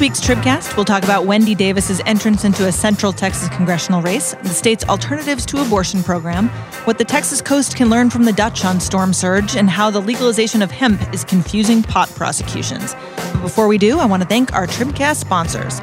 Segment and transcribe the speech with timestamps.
[0.00, 4.48] week's Tribcast, we'll talk about Wendy Davis's entrance into a central Texas congressional race, the
[4.48, 6.48] state's alternatives to abortion program,
[6.86, 10.00] what the Texas coast can learn from the Dutch on storm surge, and how the
[10.00, 12.94] legalization of hemp is confusing pot prosecutions.
[13.16, 15.80] But before we do, I want to thank our Tribcast sponsors.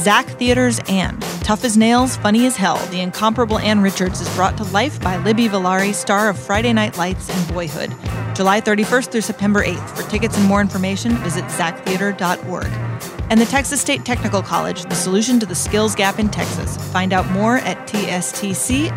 [0.00, 1.18] Zach Theaters Anne.
[1.42, 2.78] Tough as nails, funny as hell.
[2.86, 6.96] The incomparable Ann Richards is brought to life by Libby Villari, star of Friday Night
[6.96, 7.90] Lights and Boyhood.
[8.34, 9.96] July 31st through September 8th.
[9.96, 13.09] For tickets and more information, visit zachtheater.org.
[13.30, 16.76] And the Texas State Technical College, the solution to the skills gap in Texas.
[16.90, 18.90] Find out more at tstc.edu.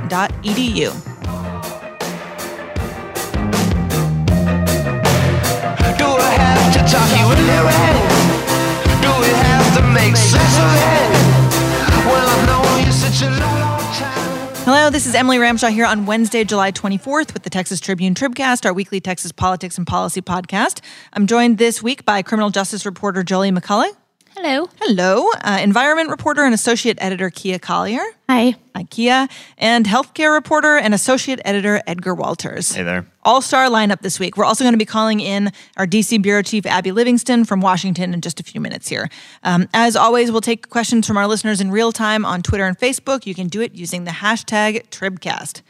[5.99, 7.93] Do I have to talk you into it?
[9.03, 11.13] Do we have to make sense of it?
[12.07, 14.55] Well, I've known you such a long, long time.
[14.65, 18.65] Hello, this is Emily Ramshaw here on Wednesday, July 24th with the Texas Tribune Tribcast,
[18.65, 20.81] our weekly Texas politics and policy podcast.
[21.13, 23.95] I'm joined this week by criminal justice reporter Jolie McCullough.
[24.45, 24.67] Hello.
[24.81, 28.03] Hello, uh, environment reporter and associate editor Kiah Collier.
[28.27, 28.55] Hi.
[28.75, 29.31] Hi, Kiah.
[29.57, 32.75] And healthcare reporter and associate editor Edgar Walters.
[32.75, 33.07] Hey there.
[33.23, 34.35] All star lineup this week.
[34.35, 38.13] We're also going to be calling in our DC Bureau Chief Abby Livingston from Washington
[38.13, 39.07] in just a few minutes here.
[39.43, 42.77] Um, as always, we'll take questions from our listeners in real time on Twitter and
[42.77, 43.25] Facebook.
[43.25, 45.61] You can do it using the hashtag Tribcast.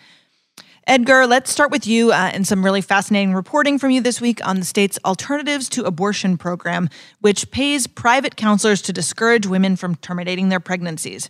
[0.86, 4.46] Edgar, let's start with you uh, and some really fascinating reporting from you this week
[4.46, 6.90] on the state's Alternatives to Abortion program,
[7.22, 11.30] which pays private counselors to discourage women from terminating their pregnancies.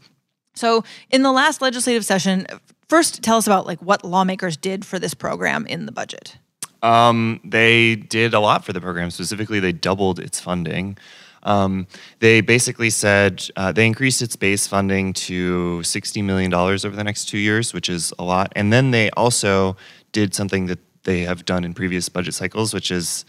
[0.56, 2.48] So, in the last legislative session,
[2.90, 6.38] first tell us about like what lawmakers did for this program in the budget.
[6.82, 9.12] Um, they did a lot for the program.
[9.12, 10.98] Specifically, they doubled its funding.
[11.44, 11.88] Um,
[12.20, 17.26] they basically said uh, they increased its base funding to $60 million over the next
[17.26, 18.52] two years, which is a lot.
[18.56, 19.76] And then they also
[20.12, 23.26] did something that they have done in previous budget cycles, which is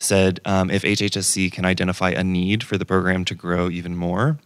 [0.00, 4.38] said um, if HHSC can identify a need for the program to grow even more,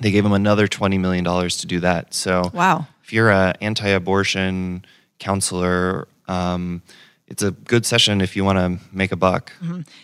[0.00, 2.12] they gave them another $20 million to do that.
[2.14, 2.86] So Wow.
[3.04, 4.84] if you're an anti-abortion
[5.20, 6.82] counselor, um,
[7.28, 9.52] it's a good session if you want to make a buck.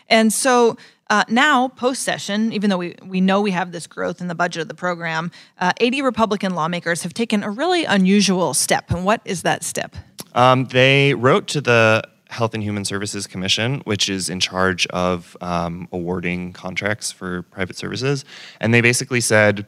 [0.09, 0.77] And so
[1.11, 4.35] uh, now, post session, even though we, we know we have this growth in the
[4.35, 8.91] budget of the program, uh, 80 Republican lawmakers have taken a really unusual step.
[8.93, 9.97] And what is that step?
[10.35, 15.37] Um, they wrote to the Health and Human Services Commission, which is in charge of
[15.41, 18.25] um, awarding contracts for private services,
[18.61, 19.67] and they basically said,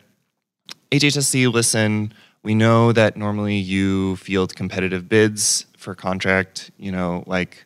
[0.93, 2.13] HHSC, listen,
[2.45, 7.65] we know that normally you field competitive bids for contract, you know, like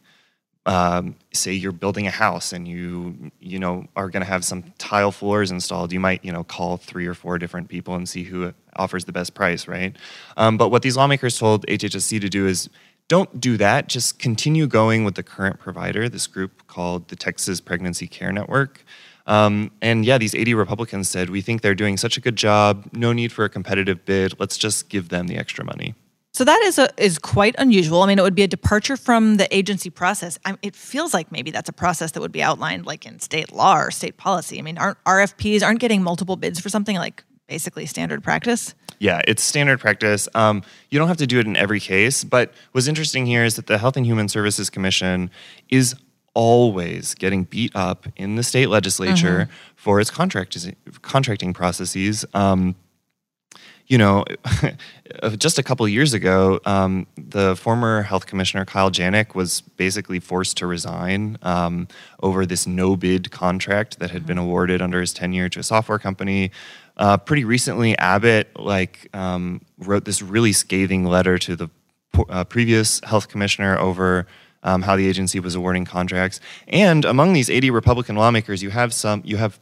[0.66, 4.64] um, say you're building a house and you you know are going to have some
[4.78, 8.24] tile floors installed you might you know call three or four different people and see
[8.24, 9.96] who offers the best price right?
[10.36, 12.68] Um, but what these lawmakers told hhsc to do is
[13.08, 13.88] don't do that.
[13.88, 18.84] Just continue going with the current provider this group called the texas pregnancy care network.
[19.28, 22.88] Um, and yeah these 80 republicans said we think they're doing such a good job.
[22.92, 24.38] No need for a competitive bid.
[24.40, 25.94] Let's just give them the extra money
[26.36, 28.02] So that is a, is quite unusual.
[28.02, 30.38] I mean, it would be a departure from the agency process.
[30.44, 33.52] I, it feels like maybe that's a process that would be outlined like in state
[33.52, 34.58] law or state policy.
[34.58, 38.74] I mean, aren't RFPs aren't getting multiple bids for something like basically standard practice?
[38.98, 40.28] Yeah, it's standard practice.
[40.34, 43.56] Um, you don't have to do it in every case, but what's interesting here is
[43.56, 45.30] that the Health and Human Services Commission
[45.70, 45.94] is
[46.34, 50.54] always getting beat up in the state legislature for its contract
[51.00, 52.26] contracting processes.
[52.34, 52.76] Um,
[53.86, 54.24] you know,
[55.36, 60.56] just a couple years ago, um, the former health commissioner Kyle Janek was basically forced
[60.58, 61.86] to resign um,
[62.22, 65.98] over this no bid contract that had been awarded under his tenure to a software
[65.98, 66.50] company.
[66.96, 71.68] Uh, pretty recently, Abbott like um, wrote this really scathing letter to the
[72.28, 74.26] uh, previous health commissioner over
[74.62, 76.40] um, how the agency was awarding contracts.
[76.66, 79.60] And among these 80 Republican lawmakers, you have some you have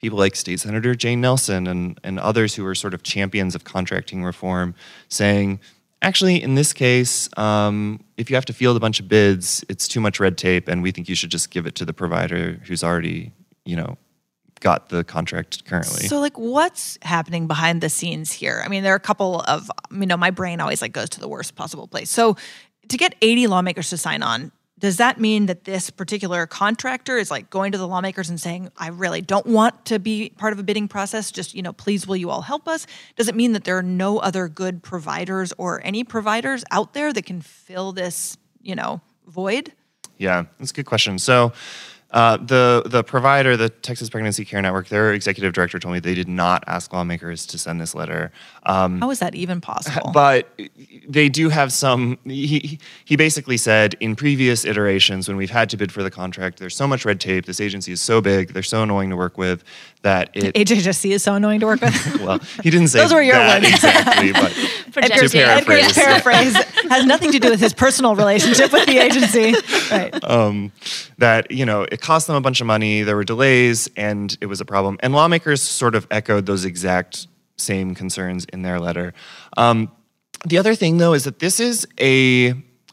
[0.00, 3.64] people like State Senator Jane Nelson and, and others who are sort of champions of
[3.64, 4.74] contracting reform
[5.08, 5.60] saying,
[6.02, 9.86] actually, in this case, um, if you have to field a bunch of bids, it's
[9.86, 12.60] too much red tape, and we think you should just give it to the provider
[12.64, 13.32] who's already,
[13.64, 13.98] you know,
[14.60, 16.06] got the contract currently.
[16.06, 18.62] So, like, what's happening behind the scenes here?
[18.64, 21.20] I mean, there are a couple of, you know, my brain always like goes to
[21.20, 22.10] the worst possible place.
[22.10, 22.36] So,
[22.88, 27.30] to get 80 lawmakers to sign on, does that mean that this particular contractor is
[27.30, 30.58] like going to the lawmakers and saying, I really don't want to be part of
[30.58, 31.30] a bidding process?
[31.30, 32.86] Just, you know, please will you all help us?
[33.16, 37.12] Does it mean that there are no other good providers or any providers out there
[37.12, 39.72] that can fill this, you know, void?
[40.16, 41.18] Yeah, that's a good question.
[41.18, 41.52] So,
[42.12, 46.14] uh, the the provider, the Texas Pregnancy Care Network, their executive director told me they
[46.14, 48.32] did not ask lawmakers to send this letter.
[48.64, 50.10] Um, How is that even possible?
[50.14, 50.48] but
[51.08, 52.18] they do have some.
[52.24, 56.58] He he basically said in previous iterations when we've had to bid for the contract,
[56.58, 57.46] there's so much red tape.
[57.46, 59.62] This agency is so big, they're so annoying to work with
[60.02, 62.20] that it HHSC is so annoying to work with.
[62.20, 63.74] well he didn't say Those were your that words.
[63.74, 64.32] exactly
[64.94, 65.78] but Edgar's, To paraphrase.
[65.78, 66.54] Edgar's paraphrase
[66.90, 69.54] has nothing to do with his personal relationship with the agency.
[69.90, 70.12] Right.
[71.18, 74.46] that you know it cost them a bunch of money there were delays and it
[74.46, 77.26] was a problem and lawmakers sort of echoed those exact
[77.56, 79.12] same concerns in their letter
[79.56, 79.90] um,
[80.46, 82.52] the other thing though is that this is a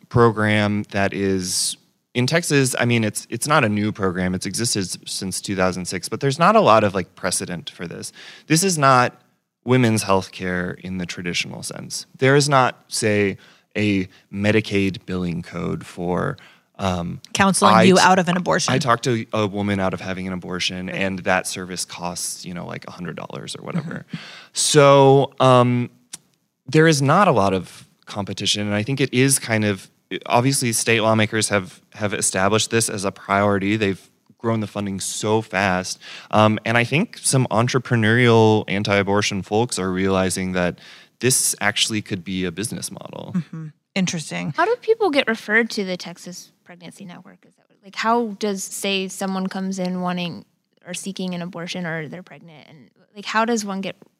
[0.09, 1.77] program that is
[2.17, 6.19] in texas i mean it's it's not a new program it's existed since 2006 but
[6.19, 8.11] there's not a lot of like precedent for this
[8.47, 9.21] this is not
[9.63, 13.37] women's health care in the traditional sense there is not say
[13.77, 16.35] a medicaid billing code for
[16.79, 18.71] um, Counseling I you out of an abortion.
[18.71, 22.53] I talked to a woman out of having an abortion, and that service costs you
[22.53, 24.05] know like a hundred dollars or whatever.
[24.53, 25.89] So um,
[26.67, 29.89] there is not a lot of competition, and I think it is kind of
[30.25, 33.75] obviously state lawmakers have have established this as a priority.
[33.75, 35.99] They've grown the funding so fast,
[36.31, 40.79] um, and I think some entrepreneurial anti-abortion folks are realizing that
[41.19, 43.35] this actually could be a business model.
[43.95, 44.53] Interesting.
[44.55, 47.45] How do people get referred to the Texas Pregnancy Network?
[47.47, 50.43] Is that like how does say someone comes in wanting
[50.85, 54.16] or seeking an abortion or they're pregnant and like how does one get referred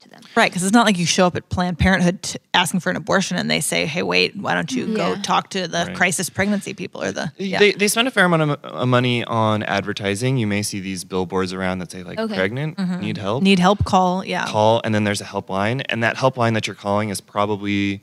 [0.00, 0.20] to them?
[0.36, 2.96] Right, because it's not like you show up at Planned Parenthood t- asking for an
[2.96, 6.74] abortion and they say, "Hey, wait, why don't you go talk to the crisis pregnancy
[6.74, 7.58] people or the yeah.
[7.58, 10.36] They, they spend a fair amount of uh, money on advertising.
[10.38, 12.34] You may see these billboards around that say like Okay.
[12.34, 13.84] pregnant, need help, need help?
[13.84, 14.46] Call yeah.
[14.46, 18.02] call, and then there's a helpline, and that helpline that you're calling is probably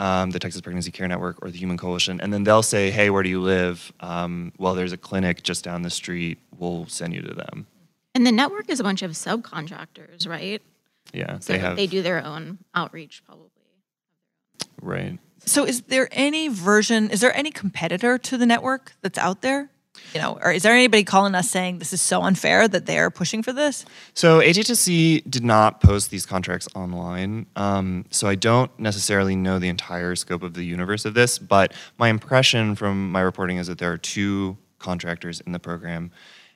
[0.00, 3.10] um, the Texas Pregnancy Care Network or the Human Coalition, and then they'll say, "Hey,
[3.10, 3.92] where do you live?
[4.00, 6.38] Um, well, there's a clinic just down the street.
[6.58, 7.66] We'll send you to them."
[8.16, 10.62] And the network is a bunch of subcontractors, right?
[11.12, 13.50] Yeah, So they they, have they do their own outreach, probably.
[14.80, 15.18] right.
[15.46, 17.10] So, is there any version?
[17.10, 19.68] Is there any competitor to the network that's out there?
[20.12, 23.10] You know, or is there anybody calling us saying this is so unfair that they're
[23.10, 23.84] pushing for this?
[24.14, 29.68] So HHSC did not post these contracts online, um, so I don't necessarily know the
[29.68, 31.38] entire scope of the universe of this.
[31.38, 36.10] But my impression from my reporting is that there are two contractors in the program,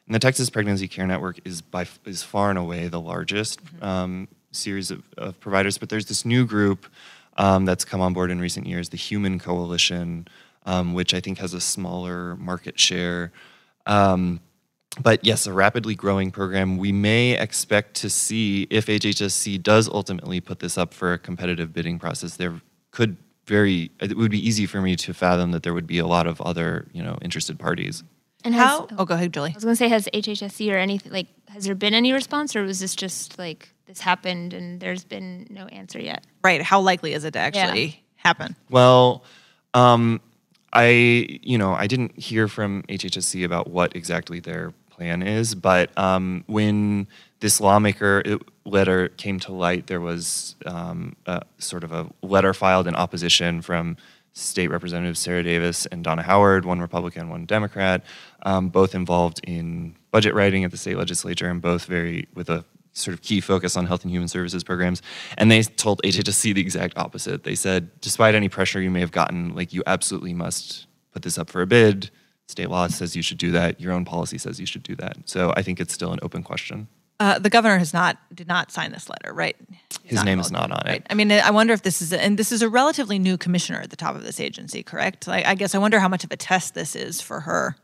[0.07, 4.27] and the Texas Pregnancy Care Network is by is far and away the largest um,
[4.51, 5.79] series of, of providers.
[5.79, 6.87] But there's this new group
[7.37, 10.29] um, that's come on board in recent years, the Human Coalition,
[10.67, 13.33] um, which I think has a smaller market share.
[13.87, 14.41] Um,
[15.01, 16.77] but yes, a rapidly growing program.
[16.77, 21.73] We may expect to see if HHSC does ultimately put this up for a competitive
[21.73, 22.37] bidding process.
[22.37, 22.61] There
[22.91, 23.17] could
[23.47, 26.27] very it would be easy for me to fathom that there would be a lot
[26.27, 28.03] of other you know interested parties.
[28.45, 28.89] And has, How?
[28.99, 29.51] Oh, go ahead, Julie.
[29.51, 32.63] I was gonna say has HHSC or anything like has there been any response or
[32.63, 36.25] was this just like this happened and there's been no answer yet?
[36.43, 36.63] Right.
[36.63, 38.55] How likely is it to actually happen?
[38.71, 39.25] Well,
[39.75, 40.21] um,
[40.73, 45.97] I you know I didn't hear from HHSC about what exactly their plan is, but
[45.97, 47.07] um, when
[47.41, 52.53] this lawmaker uh, letter came to light, there was um, a, sort of a letter
[52.53, 53.97] filed in opposition from
[54.39, 58.05] State Representatives Sarah Davis and Donna Howard, one Republican, one Democrat,
[58.43, 62.65] um, both involved in budget writing at the state legislature, and both very with a
[62.93, 65.03] sort of key focus on health and human services programs.
[65.37, 67.45] And they told HHSC the exact opposite.
[67.45, 71.39] They said, despite any pressure you may have gotten, like you absolutely must put this
[71.39, 72.11] up for a bid.
[72.47, 73.81] State law says you should do that.
[73.81, 75.17] Your own policy says you should do that.
[75.27, 76.89] So I think it's still an open question.
[77.21, 79.57] Uh, the governor has not did not sign this letter, right?
[80.09, 80.97] His name is not on Right.
[80.97, 81.07] it.
[81.11, 83.81] I mean, I wonder if this is, a, and this is a relatively new commissioner
[83.81, 85.27] at the top of this agency, correct?
[85.27, 87.77] Like, I guess I wonder how much of a test this is for her.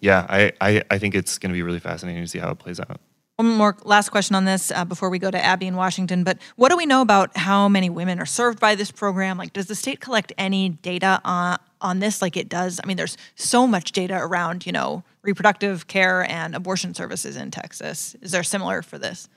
[0.00, 2.58] Yeah, I, I, I think it's going to be really fascinating to see how it
[2.58, 3.00] plays out.
[3.36, 6.22] One more last question on this uh, before we go to Abby in Washington.
[6.22, 9.38] But what do we know about how many women are served by this program?
[9.38, 12.22] Like, does the state collect any data on on this?
[12.22, 12.78] Like it does.
[12.82, 17.50] I mean, there's so much data around, you know, reproductive care and abortion services in
[17.50, 18.14] Texas.
[18.22, 19.28] Is there similar for this?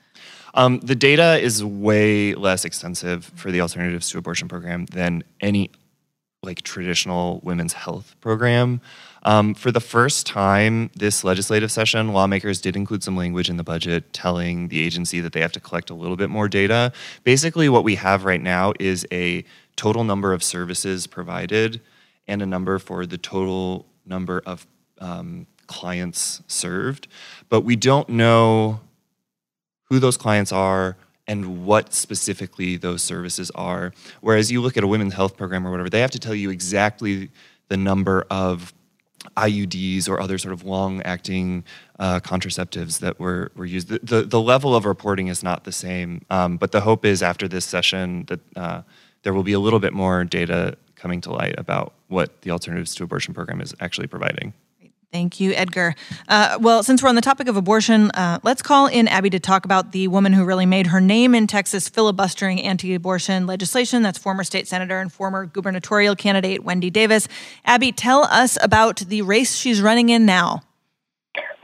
[0.54, 5.70] Um, the data is way less extensive for the Alternatives to Abortion program than any
[6.42, 8.80] like traditional women's health program.
[9.24, 13.64] Um, for the first time this legislative session, lawmakers did include some language in the
[13.64, 16.92] budget telling the agency that they have to collect a little bit more data.
[17.24, 19.44] Basically, what we have right now is a
[19.76, 21.80] total number of services provided
[22.28, 24.66] and a number for the total number of
[25.00, 27.08] um, clients served.
[27.48, 28.80] But we don't know
[29.90, 33.92] who those clients are and what specifically those services are.
[34.20, 36.50] Whereas you look at a women's health program or whatever, they have to tell you
[36.50, 37.30] exactly
[37.68, 38.72] the number of
[39.36, 41.64] IUDs or other sort of long acting
[41.98, 43.88] uh, contraceptives that were, were used.
[43.88, 47.22] The, the, the level of reporting is not the same, um, but the hope is
[47.22, 48.82] after this session that uh,
[49.22, 52.94] there will be a little bit more data coming to light about what the Alternatives
[52.94, 54.54] to Abortion program is actually providing.
[55.10, 55.94] Thank you, Edgar.
[56.28, 59.40] Uh, well, since we're on the topic of abortion, uh, let's call in Abby to
[59.40, 64.02] talk about the woman who really made her name in Texas filibustering anti abortion legislation.
[64.02, 67.26] That's former state senator and former gubernatorial candidate Wendy Davis.
[67.64, 70.60] Abby, tell us about the race she's running in now.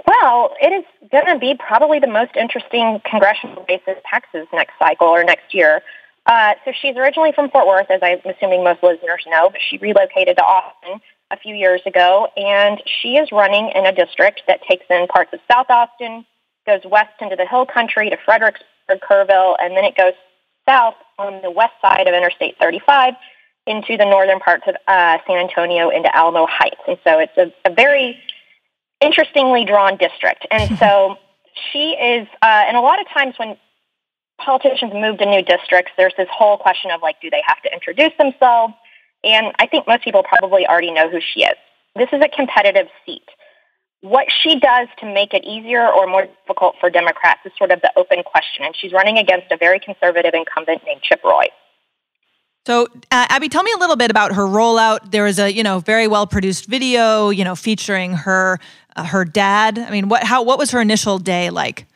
[0.07, 4.73] Well, it is going to be probably the most interesting congressional race in Texas next
[4.79, 5.83] cycle or next year.
[6.25, 9.77] Uh, so she's originally from Fort Worth, as I'm assuming most listeners know, but she
[9.77, 14.61] relocated to Austin a few years ago, and she is running in a district that
[14.69, 16.25] takes in parts of South Austin,
[16.66, 20.12] goes west into the Hill Country to Fredericksburg, Kerrville, and then it goes
[20.66, 23.14] south on the west side of Interstate 35
[23.66, 26.81] into the northern parts of uh, San Antonio into Alamo Heights.
[26.87, 28.19] And so it's a, a very
[29.00, 30.47] interestingly drawn district.
[30.50, 31.16] And so
[31.73, 33.57] she is, uh, and a lot of times when
[34.38, 37.73] politicians move to new districts, there's this whole question of like, do they have to
[37.73, 38.75] introduce themselves?
[39.25, 41.57] And I think most people probably already know who she is.
[41.97, 43.25] This is a competitive seat.
[44.00, 47.81] What she does to make it easier or more difficult for Democrats is sort of
[47.81, 48.64] the open question.
[48.64, 51.47] And she's running against a very conservative incumbent named Chip Roy.
[52.66, 55.11] So, uh, Abby, tell me a little bit about her rollout.
[55.11, 58.59] There was a, you know, very well produced video, you know, featuring her,
[58.97, 59.78] uh, her dad.
[59.78, 61.87] I mean, what, how, what was her initial day like?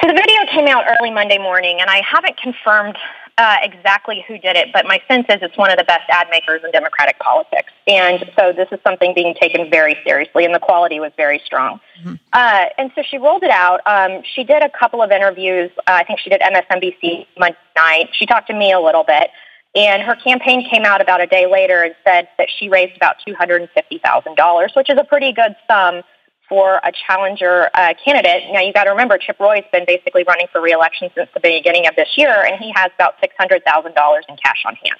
[0.00, 2.96] So the video came out early Monday morning, and I haven't confirmed
[3.38, 6.28] uh, exactly who did it, but my sense is it's one of the best ad
[6.30, 7.72] makers in Democratic politics.
[7.86, 11.80] And so this is something being taken very seriously, and the quality was very strong.
[12.00, 12.14] Mm-hmm.
[12.32, 13.80] Uh, and so she rolled it out.
[13.84, 15.70] Um, she did a couple of interviews.
[15.78, 18.08] Uh, I think she did MSNBC Monday night.
[18.12, 19.30] She talked to me a little bit.
[19.74, 23.16] And her campaign came out about a day later and said that she raised about
[23.28, 26.02] $250,000, which is a pretty good sum
[26.48, 28.44] for a challenger uh, candidate.
[28.52, 31.86] Now, you got to remember, Chip Roy's been basically running for reelection since the beginning
[31.86, 34.98] of this year, and he has about $600,000 in cash on hand.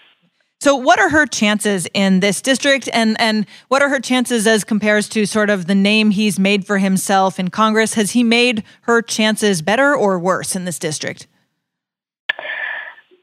[0.59, 4.65] So, what are her chances in this district, and and what are her chances as
[4.65, 7.93] compares to sort of the name he's made for himself in Congress?
[7.93, 11.27] Has he made her chances better or worse in this district?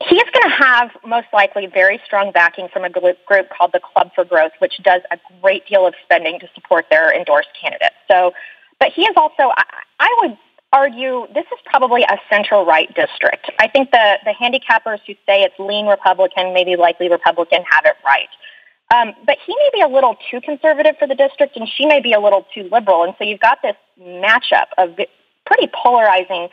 [0.09, 3.17] He is going to have most likely very strong backing from a group
[3.55, 7.15] called the Club for Growth, which does a great deal of spending to support their
[7.15, 7.95] endorsed candidates.
[8.09, 8.33] So,
[8.79, 9.63] but he is also, I,
[9.99, 10.37] I would
[10.73, 13.51] argue, this is probably a central right district.
[13.59, 17.95] I think the, the handicappers who say it's lean Republican, maybe likely Republican, have it
[18.03, 18.29] right.
[18.93, 22.01] Um, but he may be a little too conservative for the district, and she may
[22.01, 23.03] be a little too liberal.
[23.03, 24.95] And so you've got this matchup of
[25.45, 26.49] pretty polarizing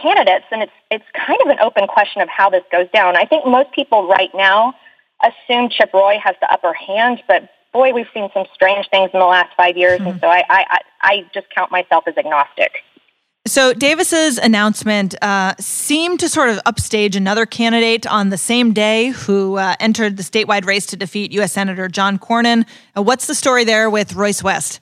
[0.00, 3.16] candidates, and it's it's kind of an open question of how this goes down.
[3.16, 4.74] I think most people right now
[5.22, 9.20] assume Chip Roy has the upper hand, but boy, we've seen some strange things in
[9.20, 10.10] the last five years, mm-hmm.
[10.10, 12.72] and so I, I I just count myself as agnostic.
[13.44, 19.08] So Davis's announcement uh, seemed to sort of upstage another candidate on the same day
[19.08, 21.52] who uh, entered the statewide race to defeat U.S.
[21.52, 22.64] Senator John Cornyn.
[22.96, 24.78] Uh, what's the story there with Royce West?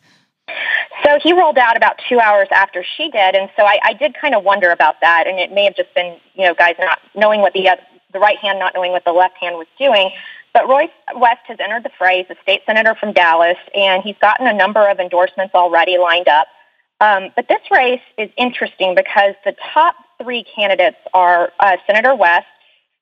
[1.10, 4.14] So he rolled out about two hours after she did, and so I, I did
[4.14, 5.26] kind of wonder about that.
[5.26, 7.76] And it may have just been, you know, guys not knowing what the uh,
[8.12, 10.10] the right hand not knowing what the left hand was doing.
[10.54, 12.18] But Royce West has entered the fray.
[12.18, 16.28] He's a state senator from Dallas, and he's gotten a number of endorsements already lined
[16.28, 16.46] up.
[17.00, 22.46] Um, but this race is interesting because the top three candidates are uh, Senator West,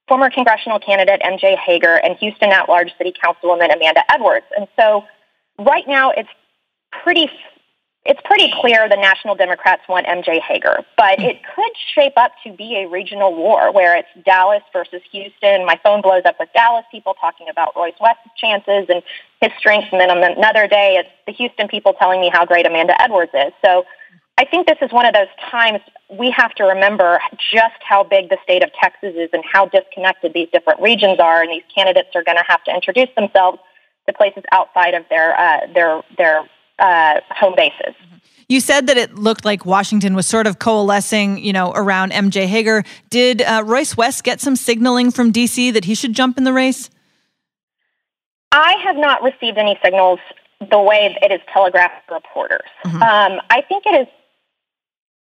[0.06, 4.46] former congressional candidate MJ Hegar, and Houston at-large City Councilwoman Amanda Edwards.
[4.56, 5.04] And so
[5.58, 6.30] right now it's
[7.02, 7.30] pretty
[8.04, 12.52] it's pretty clear the National Democrats want MJ Hegar, but it could shape up to
[12.52, 15.66] be a regional war where it's Dallas versus Houston.
[15.66, 19.02] My phone blows up with Dallas people talking about Royce West's chances and
[19.40, 22.66] his strengths, and then on another day, it's the Houston people telling me how great
[22.66, 23.52] Amanda Edwards is.
[23.62, 23.84] So
[24.38, 27.20] I think this is one of those times we have to remember
[27.52, 31.42] just how big the state of Texas is and how disconnected these different regions are,
[31.42, 33.58] and these candidates are going to have to introduce themselves
[34.06, 37.94] to places outside of their uh, their their uh, home bases.
[38.48, 42.46] You said that it looked like Washington was sort of coalescing, you know, around MJ
[42.48, 42.86] Hegar.
[43.10, 46.52] Did uh, Royce West get some signaling from DC that he should jump in the
[46.52, 46.88] race?
[48.50, 50.18] I have not received any signals
[50.70, 52.68] the way it is telegraphed to reporters.
[52.84, 53.02] Mm-hmm.
[53.02, 54.08] Um, I think it is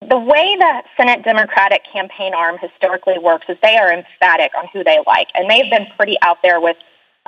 [0.09, 4.83] the way the Senate Democratic campaign arm historically works is they are emphatic on who
[4.83, 6.77] they like, and they've been pretty out there with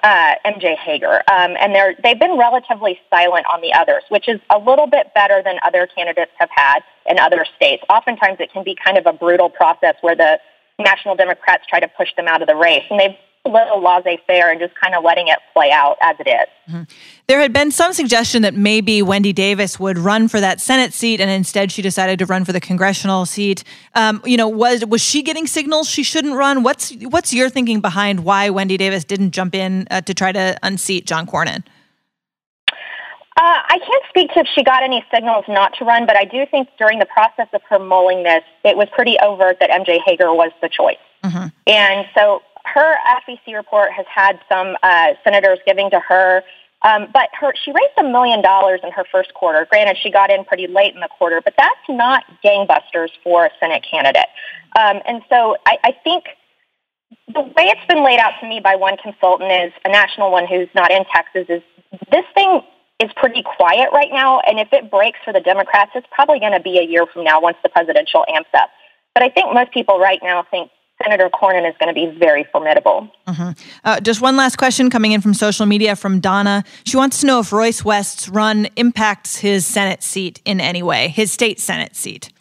[0.03, 4.39] uh, MJ Hegar, um, and they're they've been relatively silent on the others, which is
[4.49, 7.83] a little bit better than other candidates have had in other states.
[7.89, 10.39] Oftentimes, it can be kind of a brutal process where the
[10.79, 14.59] national Democrats try to push them out of the race, and they've little laissez-faire and
[14.59, 16.73] just kind of letting it play out as it is.
[16.73, 16.83] Mm-hmm.
[17.27, 21.21] There had been some suggestion that maybe Wendy Davis would run for that Senate seat,
[21.21, 23.63] and instead she decided to run for the congressional seat.
[23.93, 26.63] Um, you know, was was she getting signals she shouldn't run?
[26.63, 30.57] What's what's your thinking behind why Wendy Davis didn't jump in uh, to try to
[30.63, 31.63] unseat John Cornyn?
[33.37, 36.15] Uh, I I can't speak to if she got any signals not to run, but
[36.15, 39.69] I do think during the process of her mulling this, it was pretty overt that
[39.69, 40.95] MJ Hegar was the choice.
[41.67, 42.95] And so her
[43.27, 46.43] FEC report has had some uh, senators giving to her,
[46.81, 49.65] um, but her she raised a million dollars in her first quarter.
[49.69, 53.49] Granted, she got in pretty late in the quarter, but that's not gangbusters for a
[53.59, 54.27] Senate candidate.
[54.77, 56.25] Um, and so I, I think
[57.33, 60.45] the way it's been laid out to me by one consultant is a national one
[60.47, 61.61] who's not in Texas is
[62.11, 62.61] this thing
[62.99, 66.53] is pretty quiet right now, and if it breaks for the Democrats, it's probably going
[66.53, 68.69] to be a year from now once the presidential amps up.
[69.13, 70.71] But I think most people right now think
[71.05, 73.09] Senator Cornyn is going to be very formidable.
[73.83, 76.63] Uh, just one last question coming in from social media from Donna.
[76.83, 81.09] She wants to know if Royce West's run impacts his Senate seat in any way,
[81.09, 82.31] his state Senate seat.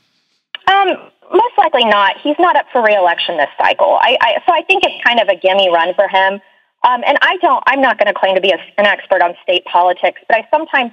[0.66, 0.88] Um,
[1.32, 2.16] most likely not.
[2.22, 3.98] He's not up for reelection this cycle.
[4.00, 6.40] I, I, so I think it's kind of a gimme run for him.
[6.84, 7.62] Um, and I don't.
[7.66, 10.48] I'm not going to claim to be a, an expert on state politics, but I
[10.50, 10.92] sometimes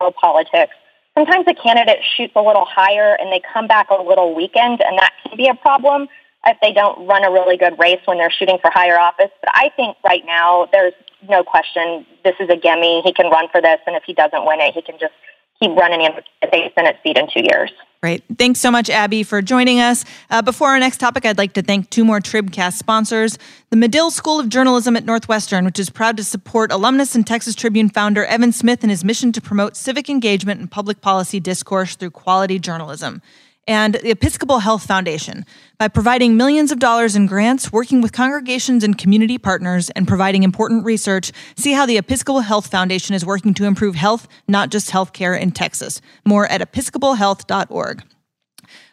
[0.00, 0.72] know politics.
[1.16, 4.98] Sometimes a candidate shoots a little higher and they come back a little weakened, and
[4.98, 6.08] that can be a problem
[6.46, 9.30] if they don't run a really good race when they're shooting for higher office.
[9.40, 10.94] But I think right now there's
[11.28, 13.02] no question this is a gimme.
[13.04, 15.14] He can run for this, and if he doesn't win it, he can just
[15.60, 16.12] keep running in
[16.46, 17.72] state Senate seat in two years.
[18.02, 18.22] Great.
[18.38, 20.04] Thanks so much, Abby, for joining us.
[20.30, 23.38] Uh, before our next topic, I'd like to thank two more Tribcast sponsors
[23.70, 27.54] the Medill School of Journalism at Northwestern, which is proud to support alumnus and Texas
[27.54, 31.96] Tribune founder Evan Smith in his mission to promote civic engagement and public policy discourse
[31.96, 33.22] through quality journalism.
[33.66, 35.44] And the Episcopal Health Foundation.
[35.78, 40.42] By providing millions of dollars in grants, working with congregations and community partners, and providing
[40.42, 44.90] important research, see how the Episcopal Health Foundation is working to improve health, not just
[44.90, 46.00] healthcare in Texas.
[46.24, 48.04] More at episcopalhealth.org.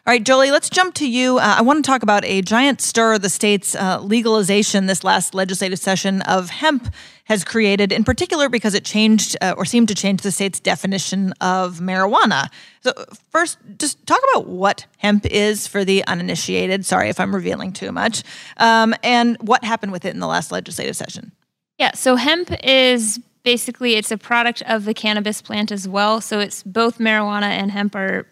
[0.06, 1.38] All right, Jolie, let's jump to you.
[1.38, 5.34] Uh, I want to talk about a giant stir the state's uh, legalization this last
[5.34, 6.92] legislative session of hemp
[7.24, 11.32] has created, in particular because it changed uh, or seemed to change the state's definition
[11.40, 12.50] of marijuana.
[12.82, 12.92] So,
[13.30, 16.84] first, just talk about what hemp is for the uninitiated.
[16.84, 18.24] Sorry if I'm revealing too much.
[18.58, 21.32] Um, and what happened with it in the last legislative session.
[21.78, 26.20] Yeah, so hemp is basically it's a product of the cannabis plant as well.
[26.20, 28.26] So it's both marijuana and hemp are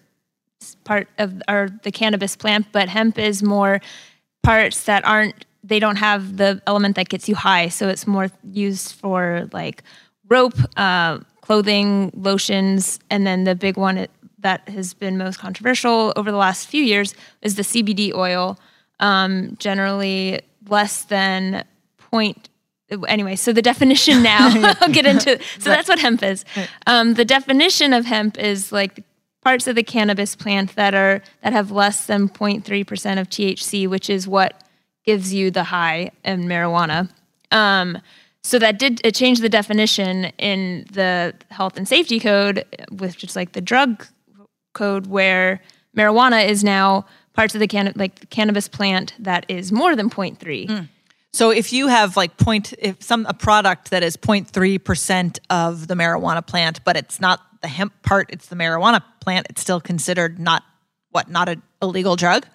[0.85, 3.81] part of are the cannabis plant, but hemp is more
[4.43, 7.69] parts that aren't they don't have the element that gets you high.
[7.69, 9.83] So it's more used for like
[10.29, 14.09] rope, uh, clothing, lotions, and then the big one
[14.41, 18.59] that has been most controversial over the last few years is the CBD oil.
[18.99, 21.65] Um, generally less than
[21.99, 22.49] point
[23.09, 26.45] anyway, so the definition now, I'll get into So that's what hemp is.
[26.87, 29.05] Um, the definition of hemp is like
[29.43, 34.09] parts of the cannabis plant that are that have less than 0.3% of THC, which
[34.09, 34.63] is what
[35.05, 37.11] gives you the high in marijuana.
[37.51, 37.99] Um,
[38.45, 43.37] so that did it changed the definition in the health and safety code, which is
[43.37, 44.07] like the drug
[44.73, 45.61] code, where
[45.97, 50.11] marijuana is now parts of the can like the cannabis plant that is more than
[50.11, 50.89] 0.3.
[51.33, 55.95] So if you have like point if some a product that is 0.3% of the
[55.95, 60.39] marijuana plant, but it's not the hemp part, it's the marijuana plant, it's still considered
[60.39, 60.63] not
[61.11, 62.47] what, not a illegal drug?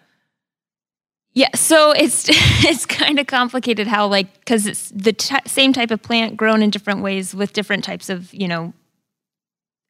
[1.34, 5.92] Yeah, so it's it's kind of complicated how like because it's the t- same type
[5.92, 8.74] of plant grown in different ways with different types of you know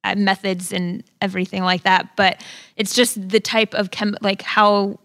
[0.03, 2.15] uh, methods and everything like that.
[2.15, 2.43] But
[2.75, 4.99] it's just the type of chem like how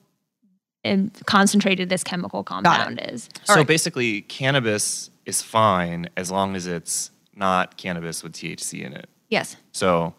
[1.26, 3.28] concentrated this chemical compound is.
[3.44, 9.08] So basically, cannabis is fine as long as it's not cannabis with THC in it.
[9.28, 10.14] Yes, So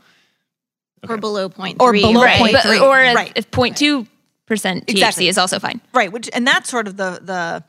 [1.07, 2.01] Or below point Or three.
[2.01, 2.39] below right?
[2.39, 2.79] point but, three.
[2.79, 3.31] or Right.
[3.35, 4.07] if 0.2
[4.45, 5.27] percent THC Exactly.
[5.27, 5.81] is also fine.
[5.93, 7.63] Right, which and that's sort of the the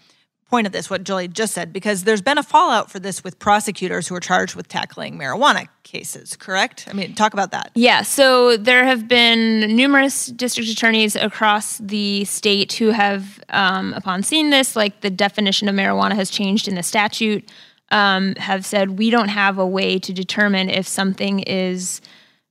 [0.55, 3.40] point of this what Julie just said because there's been a fallout for this with
[3.40, 6.87] prosecutors who are charged with tackling marijuana cases, correct?
[6.88, 7.73] I mean, talk about that.
[7.75, 14.23] Yeah, so there have been numerous district attorneys across the state who have, um, upon
[14.23, 17.51] seeing this, like the definition of marijuana has changed in the statute,
[17.90, 22.01] um, have said we don't have a way to determine if something is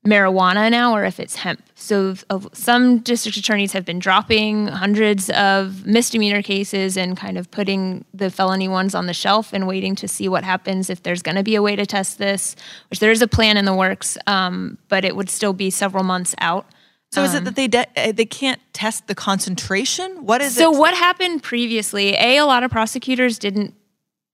[0.06, 1.62] marijuana now or if it's hemp.
[1.76, 7.50] So uh, some district attorneys have been dropping hundreds of misdemeanor cases and kind of
[7.52, 11.22] putting the felony ones on the shelf and waiting to see what happens if there's
[11.22, 12.56] going to be a way to test this,
[12.90, 16.04] which there is a plan in the works, um, but it would still be several
[16.04, 16.66] months out.
[17.14, 20.26] So is it that they de- uh, they can't test the concentration?
[20.26, 20.74] What is So it?
[20.74, 22.16] So what happened previously?
[22.16, 23.76] A, a lot of prosecutors didn't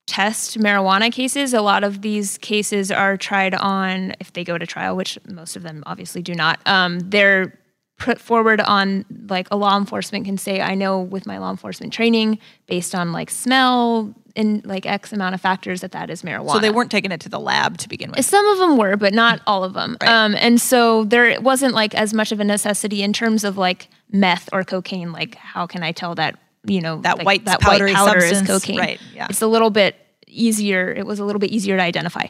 [0.09, 1.53] test marijuana cases.
[1.53, 5.55] A lot of these cases are tried on if they go to trial, which most
[5.55, 6.59] of them obviously do not.
[6.65, 7.53] Um, they're
[7.99, 11.93] put forward on like a law enforcement can say, I know with my law enforcement
[11.93, 16.53] training, based on like smell and like X amount of factors that that is marijuana.
[16.53, 18.25] So they weren't taking it to the lab to begin with.
[18.25, 19.97] Some of them were, but not all of them.
[20.01, 20.09] Right.
[20.09, 23.89] Um, and so there wasn't like as much of a necessity in terms of like
[24.11, 25.11] meth or cocaine.
[25.11, 28.21] Like, how can I tell that you know That like, white that powdery white powder
[28.21, 28.79] substance, is cocaine?
[28.79, 29.27] right, yeah.
[29.29, 29.95] it's a little bit
[30.27, 30.91] easier.
[30.91, 32.27] It was a little bit easier to identify.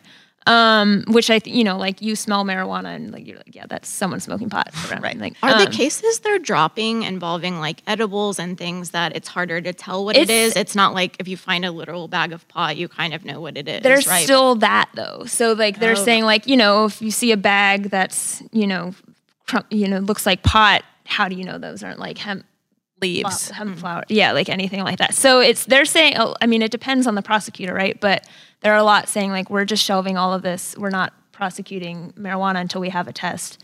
[0.48, 3.66] Um, which I, th- you know, like you smell marijuana and like you're like, yeah,
[3.68, 4.74] that's someone smoking pot.
[4.90, 5.04] Around.
[5.04, 5.18] Right.
[5.18, 9.60] Like, Are um, the cases they're dropping involving like edibles and things that it's harder
[9.62, 12.78] to tell what It's- It's not like if you find a literal bag of pot,
[12.78, 13.84] you kind of know what it is.
[13.84, 14.24] There's right?
[14.24, 15.26] still that though.
[15.26, 16.06] So like they're Oh.
[16.06, 18.96] saying like you know if you see a bag that's you know
[19.46, 22.46] crum- you know looks like pot, how do you know those aren't like hemp
[23.02, 23.48] Leaves.
[23.48, 23.80] flo- hemp mm.
[23.80, 24.04] flower?
[24.10, 25.14] Yeah, like anything like that.
[25.14, 26.16] So it's they're saying.
[26.18, 28.00] oh, I mean, it depends on the prosecutor, right?
[28.00, 28.28] But
[28.62, 30.76] there are a lot saying like we're just shelving all of this.
[30.78, 33.64] We're not prosecuting marijuana until we have a test.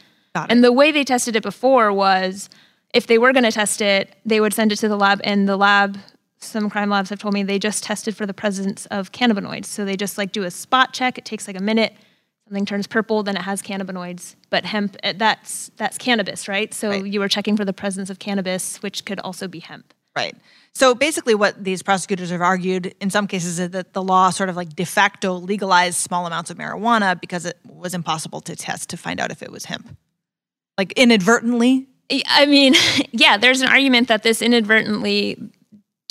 [0.50, 2.50] And the way they tested it before was
[2.94, 5.48] if they were going to test it, they would send it to the lab, and
[5.48, 5.98] the lab,
[6.40, 9.66] some crime labs have told me they just tested for the presence of cannabinoids.
[9.66, 11.18] So they just like do a spot check.
[11.18, 11.94] It takes like a minute.
[12.48, 14.36] Something turns purple, then it has cannabinoids.
[14.52, 16.74] But hemp, eh, that's that's cannabis, right?
[16.74, 17.06] So Right.
[17.06, 19.94] you were checking for the presence of cannabis, which could also be hemp.
[20.16, 20.36] Right.
[20.74, 24.50] So basically, what these prosecutors have argued in some cases is that the law sort
[24.50, 28.90] of like de facto legalized small amounts of marijuana because it was impossible to test
[28.90, 29.98] to find out if it was hemp.
[30.78, 31.88] Like inadvertently.
[32.28, 32.76] I mean,
[33.12, 35.38] yeah, there's an argument that this inadvertently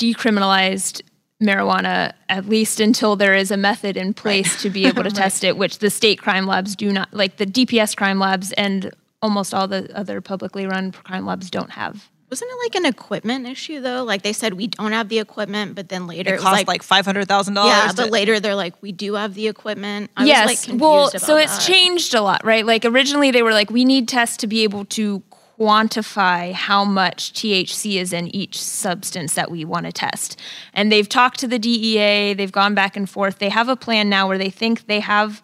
[0.01, 1.03] decriminalized
[1.42, 5.44] marijuana, at least until there is a method in place to be able to test
[5.44, 8.92] it, which the state crime labs do not, like the DPS crime labs and
[9.23, 12.09] almost all the other publicly run crime labs don't have.
[12.31, 14.03] Wasn't it like an equipment issue though?
[14.03, 16.66] Like they said we don't have the equipment, but then later It it, cost like,
[16.66, 17.70] like, five hundred thousand dollars.
[17.73, 20.11] yeah, but later they're like we do have the equipment.
[20.16, 20.49] I yes.
[20.49, 21.73] was like confused well, about so it's that.
[21.73, 22.66] changed a lot, right?
[22.66, 25.23] Like originally they were like, we need tests to be able to
[25.58, 30.38] quantify how much THC is in each substance that we want to test.
[30.72, 33.38] And they've talked to the DEA, they've gone back and forth.
[33.38, 35.42] They have a plan now where they think they have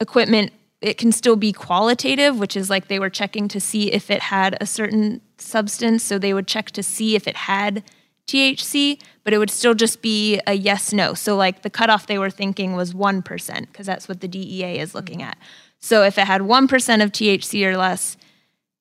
[0.00, 4.10] equipment it can still be qualitative, which is like they were checking to see if
[4.10, 6.04] it had a certain substance.
[6.04, 7.82] So they would check to see if it had
[8.28, 11.14] THC, but it would still just be a yes no.
[11.14, 14.94] So, like the cutoff they were thinking was 1%, because that's what the DEA is
[14.94, 15.38] looking at.
[15.80, 18.17] So, if it had 1% of THC or less,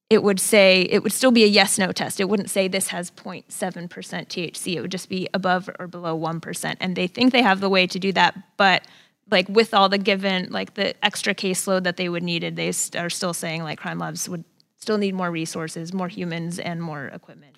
[0.09, 2.19] it would say, it would still be a yes no test.
[2.19, 4.75] It wouldn't say this has 0.7% THC.
[4.75, 6.77] It would just be above or below 1%.
[6.79, 8.83] And they think they have the way to do that, but
[9.31, 13.09] like with all the given like the extra caseload that they would needed they are
[13.09, 14.43] still saying like crime labs would
[14.77, 17.55] still need more resources more humans and more equipment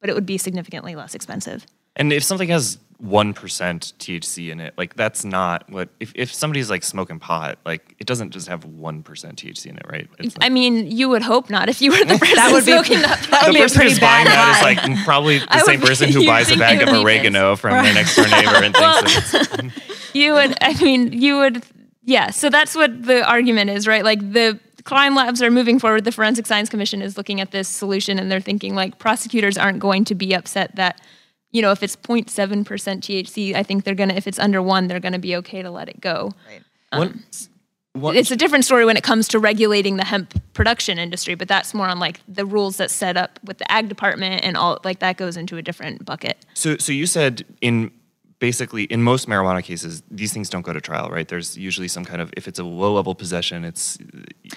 [0.00, 1.66] but it would be significantly less expensive
[1.98, 5.88] And if something has one percent THC in it, like that's not what.
[6.00, 9.76] If, if somebody's like smoking pot, like it doesn't just have one percent THC in
[9.76, 10.08] it, right?
[10.18, 12.64] It's like, i mean you would hope not if you were the person That would
[12.64, 14.94] be smoking that that would the be person who's buying bad that is high.
[14.94, 17.56] like probably the I same would person who buys a bag of would be oregano
[17.56, 21.64] from their next door neighbor and thinks that it's you would i mean you would
[22.04, 26.04] yeah so that's what the argument is right like the crime labs are moving forward
[26.04, 29.78] the forensic science commission is looking at this solution and they're thinking like prosecutors aren't
[29.78, 31.00] going to be upset that
[31.50, 35.00] you know if it's 0.7% thc i think they're gonna if it's under one they're
[35.00, 36.32] gonna be okay to let it go
[36.90, 37.00] one.
[37.00, 37.24] one um,
[38.16, 41.74] it's a different story when it comes to regulating the hemp production industry but that's
[41.74, 45.00] more on like the rules that set up with the ag department and all like
[45.00, 47.90] that goes into a different bucket So, so you said in
[48.38, 51.26] basically in most marijuana cases, these things don't go to trial, right?
[51.26, 53.98] There's usually some kind of if it's a low level possession, it's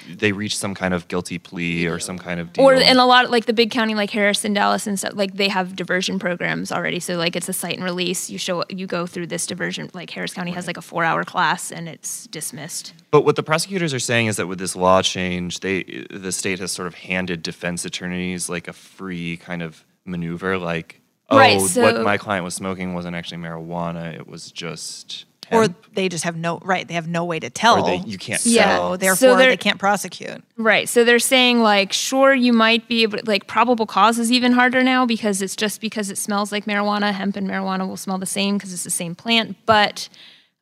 [0.10, 2.66] they reach some kind of guilty plea or some kind of deal.
[2.66, 5.36] Or and a lot of, like the big county like Harrison, Dallas, and stuff like
[5.36, 7.00] they have diversion programs already.
[7.00, 8.30] So like it's a cite and release.
[8.30, 9.90] You show you go through this diversion.
[9.94, 12.94] Like Harris County has like a four hour class and it's dismissed.
[13.10, 16.60] But what the prosecutors are saying is that with this law change, they the state
[16.60, 21.01] has sort of handed defense attorneys like a free kind of maneuver, like
[21.32, 26.08] oh, Right, what my client was smoking wasn't actually marijuana; it was just or they
[26.08, 26.88] just have no right.
[26.88, 27.80] They have no way to tell.
[27.80, 28.78] Or they- you can't Yeah.
[28.78, 28.92] tell.
[28.94, 30.42] So therefore, they're- they can't prosecute.
[30.56, 30.88] Right.
[30.88, 34.82] So they're saying like, sure, you might be able like probable cause is even harder
[34.82, 37.12] now because it's just because it smells like marijuana.
[37.12, 39.58] Hemp and marijuana will smell the same because it's the same plant.
[39.66, 40.08] But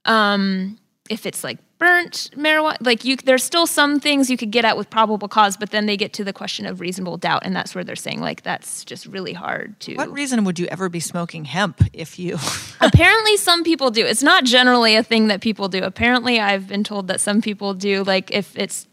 [0.06, 4.64] um, if it's like burnt marijuana, like you, there's still some things you could get
[4.64, 7.56] at with probable cause, but then they get to the question of reasonable doubt, and
[7.56, 9.96] that's where they're saying like that's just really hard to.
[9.96, 12.38] What reason would you ever be smoking hemp if you?
[12.82, 14.06] Apparently, some people do.
[14.06, 15.84] It's not generally a thing that people do.
[15.84, 18.04] Apparently, I've been told that some people do.
[18.04, 18.88] Like if it's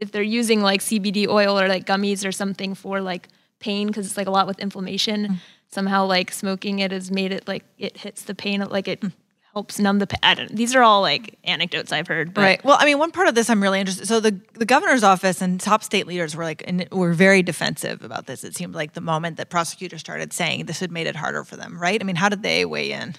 [0.00, 3.28] if they're using like CBD oil or like gummies or something for like
[3.60, 5.26] pain because it's like a lot with inflammation.
[5.26, 5.36] Mm.
[5.68, 8.60] Somehow, like smoking it has made it like it hits the pain.
[8.60, 9.12] Like it mm.
[9.54, 10.18] Helps numb the pain.
[10.22, 10.54] I don't.
[10.54, 12.34] These are all like anecdotes I've heard.
[12.34, 12.64] But Right.
[12.64, 14.06] Well, I mean, one part of this I'm really interested.
[14.06, 18.02] So the the governor's office and top state leaders were like, and were very defensive
[18.02, 18.44] about this.
[18.44, 21.56] It seemed like the moment that prosecutors started saying this had made it harder for
[21.56, 21.78] them.
[21.78, 22.00] Right.
[22.00, 23.14] I mean, how did they weigh in?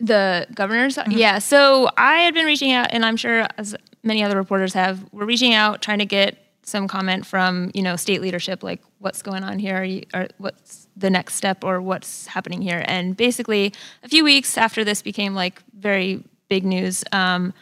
[0.00, 1.12] The governors, mm-hmm.
[1.12, 1.38] yeah.
[1.38, 5.24] So I had been reaching out, and I'm sure as many other reporters have, we're
[5.24, 9.44] reaching out trying to get some comment from you know state leadership, like what's going
[9.44, 12.84] on here, Are you, or what's the next step, or what's happening here.
[12.86, 17.52] And basically, a few weeks after this became like very big news, um,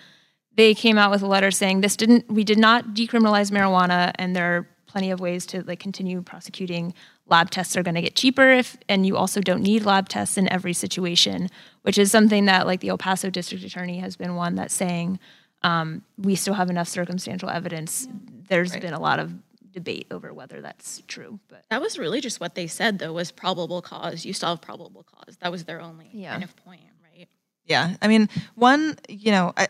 [0.55, 4.37] they came out with a letter saying this didn't, we did not decriminalize marijuana, and
[4.37, 6.92] there are plenty of ways to like continue prosecuting.
[7.27, 10.37] Lab tests are going to get cheaper if and you also don't need lab tests
[10.37, 11.49] in every situation
[11.81, 15.18] which is something that like the el paso district attorney has been one that's saying
[15.62, 18.09] um, we still have enough circumstantial evidence.
[18.49, 19.33] There's been a lot of
[19.73, 23.33] debate over whether that's true but That was really just what they said, though, was
[23.33, 24.25] probable cause.
[24.25, 25.37] You still have probable cause.
[25.41, 26.33] That was their only Yeah.
[26.33, 27.29] kind of point, right?
[27.65, 27.97] Yeah.
[28.03, 29.69] I mean, one, you know, I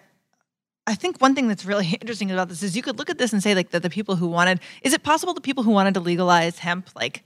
[0.87, 3.33] I think one thing that's really interesting about this is you could look at this
[3.33, 5.95] and say like that the people who wanted is it possible the people who wanted
[5.95, 7.23] to legalize hemp like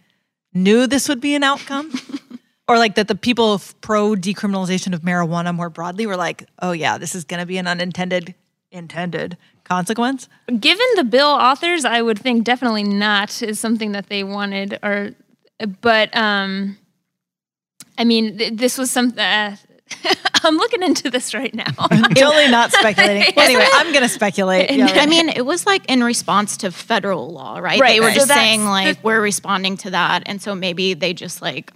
[0.53, 1.91] knew this would be an outcome?
[2.69, 6.99] or like that the people pro decriminalization of marijuana more broadly were like, "Oh yeah,
[6.99, 8.35] this is going to be an unintended
[8.73, 10.29] intended consequence."
[10.61, 15.11] given the bill authors i would think definitely not is something that they wanted or
[15.83, 16.77] but um
[17.99, 19.57] i mean th- this was something uh,
[20.45, 21.65] i'm looking into this right now
[22.15, 23.33] totally not speculating.
[23.37, 24.71] anyway, I'm going to speculate.
[24.71, 27.81] Yeah, I mean, it was like in response to federal law, right?
[27.81, 28.15] Right, They were right.
[28.15, 31.71] just So saying like the- we're responding to that, and so maybe they just like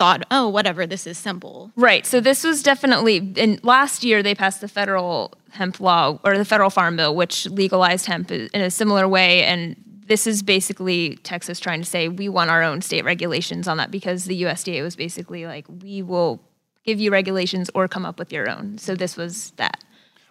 [0.00, 1.70] thought, oh, whatever, this is simple.
[1.76, 2.06] Right.
[2.06, 6.44] So this was definitely in last year they passed the federal hemp law or the
[6.46, 9.44] federal farm bill, which legalized hemp in a similar way.
[9.44, 13.76] And this is basically Texas trying to say we want our own state regulations on
[13.76, 16.40] that because the USDA was basically like we will
[16.84, 18.78] give you regulations or come up with your own.
[18.78, 19.84] So this was that.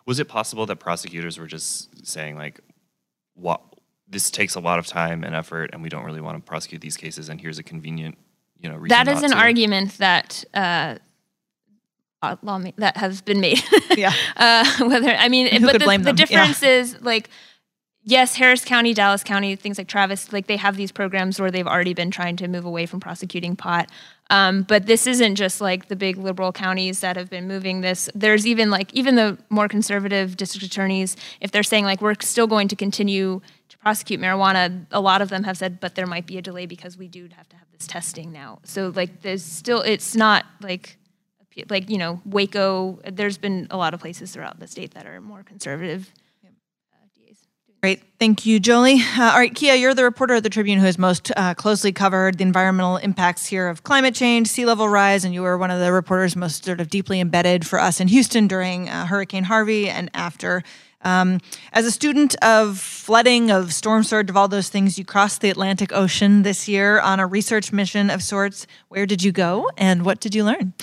[0.07, 2.59] Was it possible that prosecutors were just saying like,
[3.35, 3.61] "What
[4.07, 6.81] this takes a lot of time and effort, and we don't really want to prosecute
[6.81, 8.17] these cases, and here's a convenient,
[8.59, 10.95] you know, reason That is not an to." argument that uh,
[12.21, 13.63] uh, law that has been made.
[13.95, 14.13] Yeah.
[14.37, 16.17] uh, whether I mean, Who but could the, blame the them?
[16.17, 16.25] Yeah.
[16.25, 17.29] difference is like,
[18.09, 21.67] yes, Harris County, Dallas County, things like Travis, like they have these programs where they've
[21.67, 23.89] already been trying to move away from prosecuting pot.
[24.31, 28.09] Um, but this isn't just like the big liberal counties that have been moving this.
[28.15, 32.47] There's even like even the more conservative district attorneys, if they're saying like we're still
[32.47, 36.25] going to continue to prosecute marijuana, a lot of them have said, but there might
[36.25, 38.59] be a delay because we do have to have this testing now.
[38.63, 40.97] So like there's still it's not like
[41.69, 42.99] like you know Waco.
[43.11, 46.11] There's been a lot of places throughout the state that are more conservative.
[47.81, 48.03] Great.
[48.19, 49.01] Thank you, Jolie.
[49.17, 51.93] Uh, all right, Kiah, you're the reporter at the Tribune who has most uh, closely
[51.93, 55.71] covered the environmental impacts here of climate change, sea level rise, and you were one
[55.71, 59.45] of the reporters most sort of deeply embedded for us in Houston during uh, Hurricane
[59.45, 60.61] Harvey and after.
[61.03, 61.39] Um,
[61.71, 65.49] as a student of flooding, of storm surge, of all those things, you crossed the
[65.49, 68.67] Atlantic Ocean this year on a research mission of sorts.
[68.89, 70.73] Where did you go and what did you learn?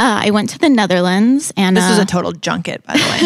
[0.00, 3.00] Uh, I went to the Netherlands, and This was uh, a total junket, by the
[3.00, 3.20] way,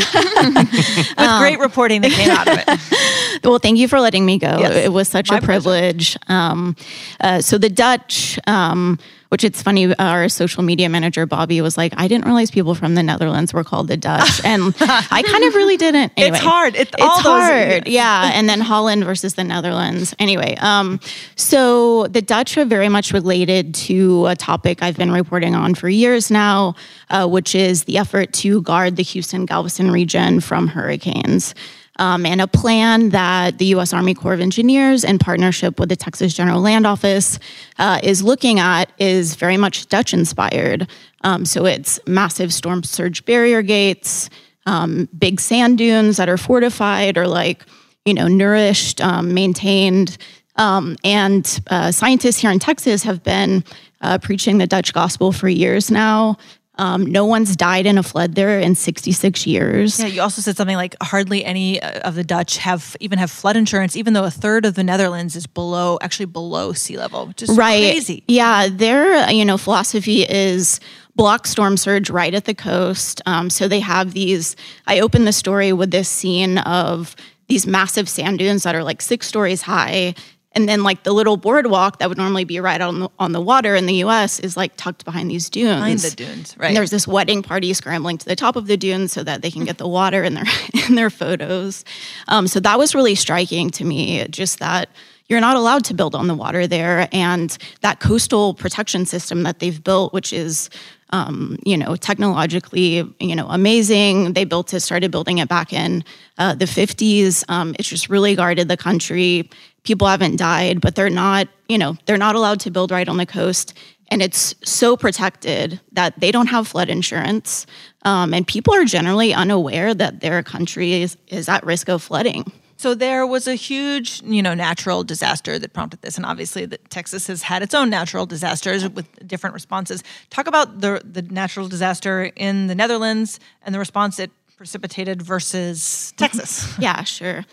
[1.19, 3.45] with great reporting that came out of it.
[3.45, 4.59] well, thank you for letting me go.
[4.59, 4.87] Yes.
[4.87, 6.17] It was such a privilege.
[6.29, 6.75] Um,
[7.21, 8.99] uh, so the Dutch, um,
[9.33, 12.95] which it's funny, our social media manager Bobby was like, "I didn't realize people from
[12.97, 16.13] the Netherlands were called the Dutch," and I kind of really didn't.
[16.19, 16.77] Anyway, it's hard.
[16.77, 17.89] It- it's hard.
[17.89, 20.15] Yeah, and then Holland versus the Netherlands.
[20.19, 21.01] Anyway, um,
[21.35, 25.89] so the Dutch are very much related to a topic I've been reporting on for
[25.89, 26.75] years now,
[27.09, 31.55] uh, which is the effort to guard the Houston Galveston region from hurricanes.
[31.99, 33.93] Um, and a plan that the U.S.
[33.93, 37.39] Army Corps of Engineers, in partnership with the Texas General Land Office,
[37.79, 40.89] uh, is looking at is very much Dutch inspired.
[41.23, 44.31] Um, so it's massive storm surge barrier gates,
[44.67, 47.65] um, big sand dunes that are fortified or like,
[48.05, 50.17] you know, nourished, um, maintained.
[50.57, 53.65] Um, and uh, scientists here in Texas have been
[54.01, 56.37] uh, preaching the Dutch gospel for years now.
[56.77, 60.01] Um, no one's died in a flood there in 66 years.
[60.01, 63.31] Yeah, you also said something like hardly any uh, of the Dutch have even have
[63.31, 67.27] flood insurance, even though a third of the Netherlands is below, actually below sea level,
[67.27, 67.93] which is right.
[67.93, 68.25] crazy.
[68.27, 70.81] Yeah, their you know philosophy is
[71.15, 73.21] block storm surge right at the coast.
[73.27, 74.57] Um, so they have these.
[74.87, 77.15] I opened the story with this scene of
[77.49, 80.15] these massive sand dunes that are like six stories high.
[80.55, 83.41] And then, like the little boardwalk that would normally be right on the, on the
[83.41, 84.39] water in the U.S.
[84.39, 85.77] is like tucked behind these dunes.
[85.77, 86.69] Behind the dunes, right.
[86.69, 89.51] And there's this wedding party scrambling to the top of the dunes so that they
[89.51, 90.45] can get the water in their
[90.89, 91.85] in their photos.
[92.29, 94.27] Um, so that was really striking to me.
[94.29, 94.89] Just that
[95.29, 99.61] you're not allowed to build on the water there, and that coastal protection system that
[99.61, 100.69] they've built, which is
[101.11, 104.35] um, you know technologically you know amazing.
[104.35, 106.05] They built it, started building it back in
[106.39, 107.45] uh, the 50s.
[107.49, 109.49] Um, it's just really guarded the country.
[109.85, 113.17] People haven't died, but they're not you know they're not allowed to build right on
[113.17, 113.75] the coast
[114.13, 117.65] and it's so protected that they don't have flood insurance,
[118.03, 122.53] um, and people are generally unaware that their country is, is at risk of flooding.
[122.77, 126.91] So there was a huge, you know, natural disaster that prompted this, and obviously, that
[126.91, 130.03] Texas has had its own natural disasters with different responses.
[130.29, 136.13] Talk about the the natural disaster in the Netherlands and the response it precipitated versus
[136.19, 136.77] Texas.
[136.79, 137.47] Yeah, sure.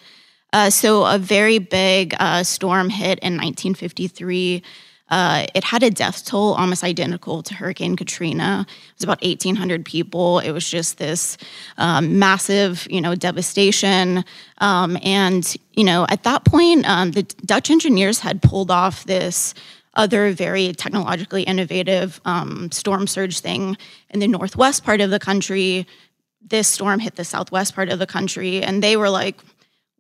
[0.52, 4.64] Uh, so a very big uh, storm hit in 1953.
[5.10, 8.66] Uh, it had a death toll almost identical to Hurricane Katrina.
[8.70, 10.40] It was about 1,800 people.
[10.40, 11.38] It was just this
[11.78, 14.24] um, massive, you know, devastation.
[14.60, 19.56] Um, and you know, at that point, um, the Dutch engineers had pulled off this
[19.96, 23.78] other very technologically innovative um, storm surge thing
[24.12, 25.88] in the northwest part of the country.
[26.48, 29.38] This storm hit the southwest part of the country, and they were like,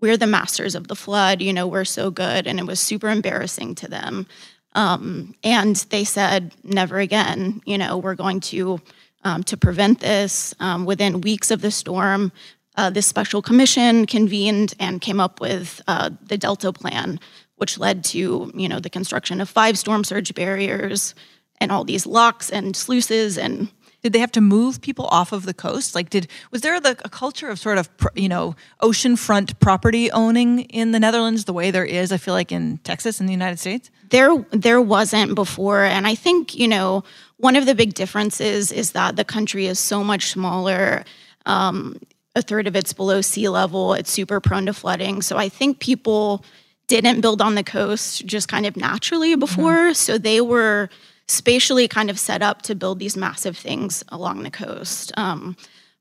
[0.02, 2.48] we're the masters of the flood, you know, we're so good.
[2.48, 4.28] And it was super embarrassing to them.
[4.74, 8.80] Um, and they said, never again, you know, we're going to,
[9.24, 10.54] um, to prevent this.
[10.60, 12.32] Um, within weeks of the storm,
[12.76, 17.20] uh, this special commission convened and came up with uh, the Delta Plan,
[17.58, 21.14] which led to, you know, the construction of five storm surge barriers
[21.60, 23.70] and all these locks and sluices and
[24.02, 25.94] Did they have to move people off of the coast?
[25.96, 30.62] Like, did was there the, a culture of sort of you know oceanfront property owning
[30.62, 32.12] in the Netherlands the way there is?
[32.12, 33.92] I feel like in Texas in the United States.
[34.10, 37.04] there there wasn't before and i think you know
[37.38, 41.04] one of the big differences is that the country is so much smaller
[41.46, 41.96] um,
[42.36, 45.80] a third of it's below sea level it's super prone to flooding so i think
[45.80, 46.44] people
[46.88, 50.90] didn't build on the coast just kind of naturally before so they were
[51.30, 55.56] spatially kind of set up to build these massive things along the coast um,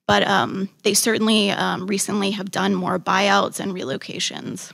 [0.07, 4.73] but um, they certainly um, recently have done more buyouts and relocations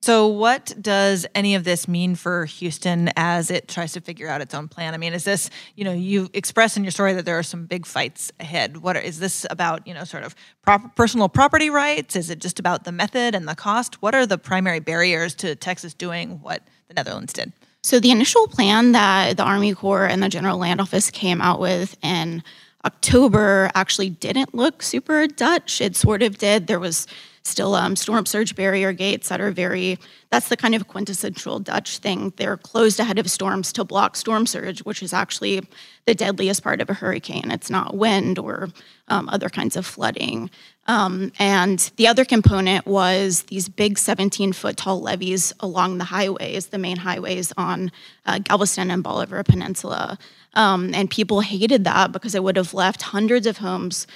[0.00, 4.40] So, what does any of this mean for Houston as it tries to figure out
[4.40, 4.94] its own plan?
[4.94, 7.66] I mean, is this, you know, you express in your story that there are some
[7.66, 8.76] big fights ahead.
[8.76, 12.14] What are, is this about, you know, sort of prop- personal property rights?
[12.14, 14.00] Is it just about the method and the cost?
[14.00, 17.52] What are the primary barriers to Texas doing what the Netherlands did?
[17.88, 21.58] So the initial plan that the Army Corps and the General Land Office came out
[21.58, 22.42] with in
[22.84, 25.80] October actually didn't look super Dutch.
[25.80, 26.66] It sort of did.
[26.66, 27.06] There was
[27.44, 29.98] still um, storm surge barrier gates that are very,
[30.28, 32.34] that's the kind of quintessential Dutch thing.
[32.36, 35.66] They're closed ahead of storms to block storm surge, which is actually
[36.04, 37.50] the deadliest part of a hurricane.
[37.50, 38.68] It's not wind or
[39.08, 40.50] um, other kinds of flooding.
[40.88, 46.68] Um, and the other component was these big 17 foot tall levees along the highways,
[46.68, 47.92] the main highways on
[48.24, 50.18] uh, Galveston and Bolivar Peninsula.
[50.54, 54.06] Um, and people hated that because it would have left hundreds of homes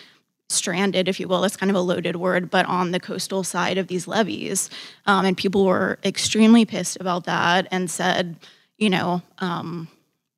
[0.48, 1.42] stranded, if you will.
[1.42, 4.70] That's kind of a loaded word, but on the coastal side of these levees.
[5.06, 8.36] Um, and people were extremely pissed about that and said,
[8.78, 9.88] you know, um,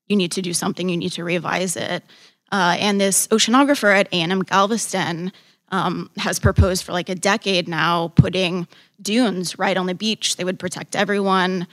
[0.08, 2.02] you need to do something, you need to revise it.
[2.50, 5.32] Uh, and this oceanographer at A&M Galveston
[5.70, 8.68] um, has proposed for like a decade now putting
[9.00, 10.36] dunes right on the beach.
[10.36, 11.66] They would protect everyone.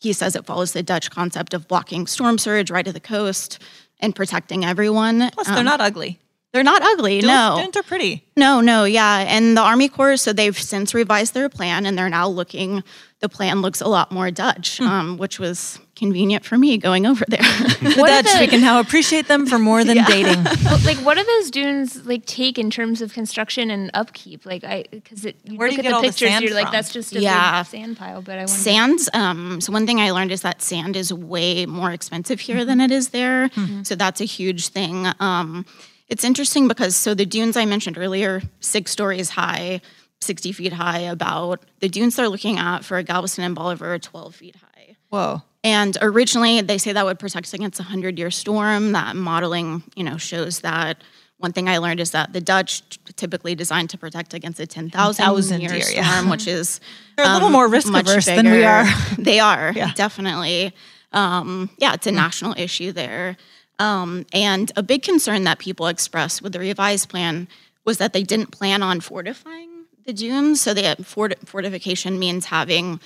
[0.00, 3.58] He says it follows the Dutch concept of blocking storm surge right to the coast
[4.00, 5.30] and protecting everyone.
[5.30, 6.18] Plus, they're not ugly.
[6.52, 7.56] They're not ugly, Dunes- no.
[7.58, 8.26] dunes are pretty.
[8.36, 9.20] No, no, yeah.
[9.26, 12.82] And the Army Corps, so they've since revised their plan and they're now looking,
[13.20, 17.24] the plan looks a lot more Dutch, um, which was convenient for me going over
[17.28, 17.38] there.
[17.40, 20.42] The What are Dutch, the- we can now appreciate them for more than dating.
[20.72, 24.44] But, like, what do those dunes like take in terms of construction and upkeep?
[24.44, 26.28] Like, I because it you Where do look you at get the all the pictures,
[26.30, 27.62] sand you're like, that's just a Yeah.
[27.62, 28.20] big sand pile.
[28.22, 28.52] But I wonder.
[28.52, 29.08] sands.
[29.14, 32.80] um, so one thing I learned is that sand is way more expensive here than
[32.80, 33.50] it is there.
[33.84, 35.06] So that's a huge thing.
[35.20, 35.64] Um,
[36.08, 39.80] it's interesting because, so the dunes I mentioned earlier, six stories high,
[40.22, 44.34] 60 feet high, about the dunes they're looking at for Galveston and Bolivar are 12
[44.34, 44.96] feet high.
[45.10, 45.42] Whoa.
[45.64, 48.92] And originally, they say that would protect against a hundred-year storm.
[48.92, 51.02] That modeling, you know, shows that.
[51.38, 52.82] One thing I learned is that the Dutch
[53.16, 56.30] typically designed to protect against a ten thousand 10,000 year year, storm, yeah.
[56.30, 56.78] which is
[57.16, 58.84] They're a little um, more risk averse than we are.
[59.18, 59.92] They are Yeah.
[59.94, 60.72] definitely.
[61.12, 63.36] Um, yeah, it's a national issue there.
[63.80, 67.48] Um, and a big concern that people expressed with the revised plan
[67.84, 69.71] was that they didn't plan on fortifying
[70.04, 70.60] the dunes.
[70.60, 73.00] So the fort- fortification means having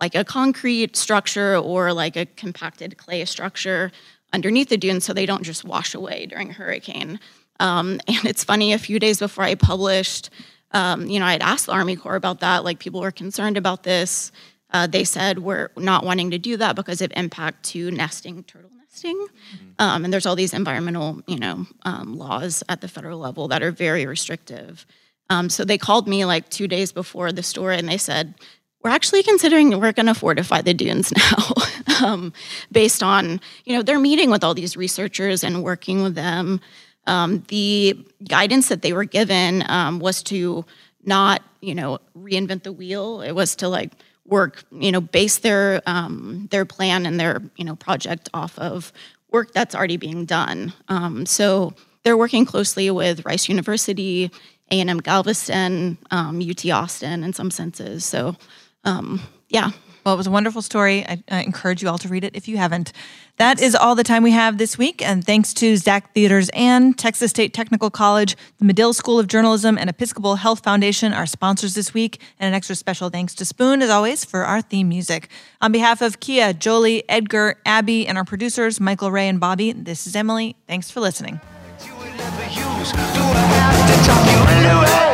[0.00, 3.92] like a concrete structure or like a compacted clay structure
[4.32, 7.20] underneath the dunes so they don't just wash away during a hurricane.
[7.60, 10.30] Um, and it's funny, a few days before I published,
[10.72, 12.64] um, you know, I had asked the Army Corps about that.
[12.64, 14.32] Like people were concerned about this.
[14.70, 18.70] Uh, they said we're not wanting to do that because of impact to nesting, turtle
[18.78, 19.26] nesting.
[19.78, 23.62] Um, and there's all these environmental, you know, um, laws at the federal level that
[23.62, 24.86] are very restrictive.
[25.32, 28.34] Um, so they called me like two days before the story and they said,
[28.82, 32.32] we're actually considering we're going to fortify the dunes now, um,
[32.70, 36.60] based on you know they're meeting with all these researchers and working with them.
[37.06, 40.64] Um, the guidance that they were given um, was to
[41.04, 43.22] not you know reinvent the wheel.
[43.22, 43.92] It was to like
[44.26, 48.92] work you know base their um, their plan and their you know project off of
[49.30, 50.72] work that's already being done.
[50.88, 54.30] Um, so they're working closely with Rice University,
[54.72, 58.04] A&M Galveston, UT um, Austin in some senses.
[58.04, 58.36] So
[58.84, 59.70] um, yeah.
[60.04, 61.06] Well, it was a wonderful story.
[61.06, 62.92] I, I, encourage you all to read it if you haven't.
[63.36, 65.00] That is all the time we have this week.
[65.00, 69.78] And thanks to Zach Theaters and Texas State Technical College, the Medill School of Journalism,
[69.78, 72.20] and Episcopal Health Foundation, our sponsors this week.
[72.40, 75.28] And an extra special thanks to Spoon, as always, for our theme music.
[75.60, 80.08] On behalf of Kiah, Jolie, Edgar, Abby, and our producers, Michael, Ray, and Bobby, this
[80.08, 80.56] is Emily.
[80.66, 81.40] Thanks for listening
[84.60, 85.11] knew it.